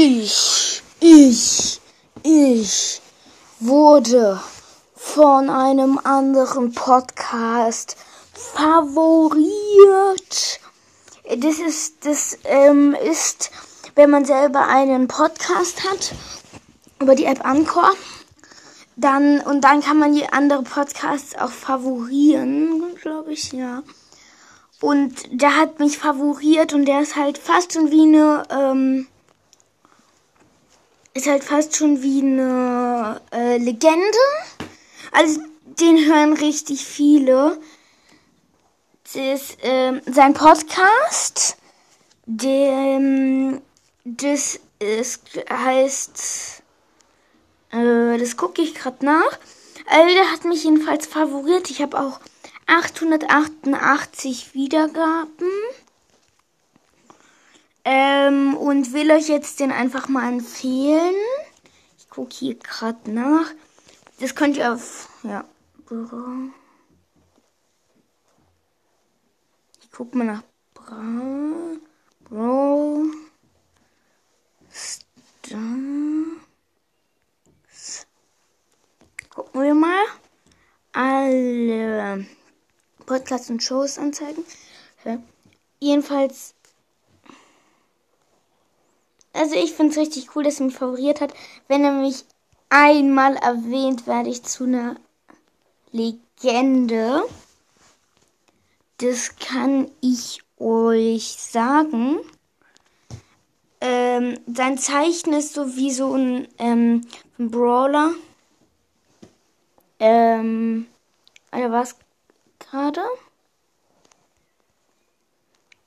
[0.00, 1.80] Ich, ich,
[2.22, 3.02] ich
[3.58, 4.40] wurde
[4.94, 7.96] von einem anderen Podcast
[8.32, 9.50] favoriert.
[11.36, 13.50] Das ist, das ähm, ist,
[13.96, 16.14] wenn man selber einen Podcast hat
[17.00, 17.90] über die App Anchor,
[18.94, 23.82] dann und dann kann man die andere Podcasts auch favorieren, glaube ich, ja.
[24.80, 29.08] Und der hat mich favoriert und der ist halt fast schon wie eine ähm,
[31.18, 34.18] ist halt fast schon wie eine äh, Legende.
[35.10, 37.58] Also den hören richtig viele.
[39.02, 41.56] Das ist äh, sein Podcast.
[42.26, 43.60] Dem,
[44.04, 46.62] das ist, heißt,
[47.72, 49.38] äh, das gucke ich gerade nach.
[49.86, 51.68] Also der hat mich jedenfalls favoriert.
[51.68, 52.20] Ich habe auch
[52.66, 55.50] 888 Wiedergaben.
[57.90, 61.14] Ähm, und will euch jetzt den einfach mal empfehlen.
[61.96, 63.46] Ich gucke hier gerade nach.
[64.20, 65.42] Das könnt ihr auf, ja.
[69.80, 70.42] Ich guck mal nach
[70.74, 71.00] Bra,
[72.24, 73.04] Bro,
[74.70, 75.56] Stars.
[79.30, 80.04] Gucken wir mal.
[80.92, 82.26] Alle
[83.06, 84.44] Podcasts und Shows anzeigen.
[85.06, 85.22] Ja.
[85.80, 86.54] Jedenfalls
[89.32, 91.32] also ich finde es richtig cool, dass er mich favoriert hat.
[91.68, 92.24] Wenn er mich
[92.68, 94.96] einmal erwähnt, werde ich zu einer
[95.92, 97.22] Legende.
[98.98, 102.18] Das kann ich euch sagen.
[103.80, 107.02] Ähm, sein Zeichen ist so wie so ein, ähm,
[107.38, 108.12] ein Brawler.
[110.00, 110.86] Ähm,
[111.50, 111.96] Alter, was
[112.58, 113.02] gerade?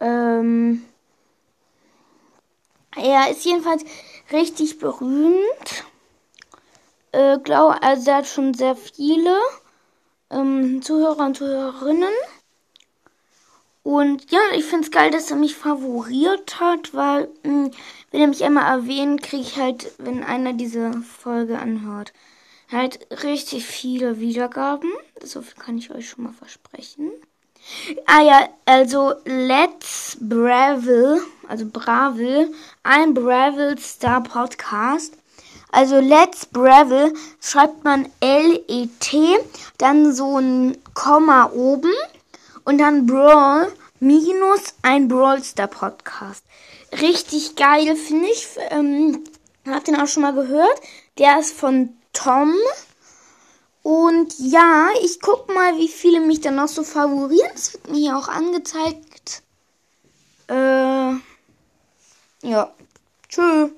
[0.00, 0.84] Ähm,
[2.96, 3.84] er ist jedenfalls
[4.32, 5.84] richtig berühmt.
[7.12, 9.38] Äh, glaub, also er hat schon sehr viele
[10.30, 12.12] ähm, Zuhörer und Zuhörerinnen.
[13.82, 17.70] Und ja, ich finde es geil, dass er mich favoriert hat, weil mh, hm,
[18.10, 22.12] wenn er mich einmal erwähnt, kriege ich halt, wenn einer diese Folge anhört,
[22.70, 24.90] halt richtig viele Wiedergaben.
[25.22, 27.12] So viel kann ich euch schon mal versprechen.
[28.06, 35.14] Ah ja, also Let's Bravel, also Bravel, ein Bravel Star Podcast.
[35.72, 39.38] Also Let's Bravel schreibt man L-E-T,
[39.78, 41.92] dann so ein Komma oben
[42.64, 46.44] und dann Brawl minus ein Brawl Star Podcast.
[47.00, 48.46] Richtig geil, finde ich.
[48.70, 49.24] Ähm,
[49.68, 50.80] habt den auch schon mal gehört?
[51.18, 52.54] Der ist von Tom.
[53.86, 57.52] Und ja, ich guck mal, wie viele mich dann noch so favorieren.
[57.52, 59.44] Das wird mir hier auch angezeigt.
[60.48, 61.12] Äh,
[62.42, 62.74] ja.
[63.28, 63.70] Tschüss.